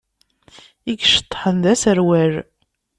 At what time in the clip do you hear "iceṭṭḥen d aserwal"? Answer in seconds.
1.03-2.33